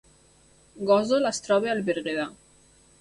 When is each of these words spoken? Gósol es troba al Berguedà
Gósol 0.91 1.31
es 1.33 1.41
troba 1.49 1.71
al 1.75 1.83
Berguedà 1.91 2.27